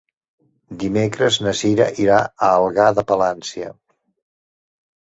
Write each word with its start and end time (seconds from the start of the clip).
Dimecres 0.83 1.37
na 1.47 1.53
Cira 1.61 1.87
irà 2.07 2.17
a 2.25 2.51
Algar 2.57 2.89
de 3.01 3.05
Palància. 3.13 3.73